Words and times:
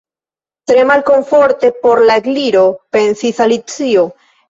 "Tre 0.69 0.85
malkomforte 0.91 1.71
por 1.85 2.03
la 2.09 2.17
Gliro," 2.31 2.67
pensis 2.99 3.47
Alicio. 3.49 4.13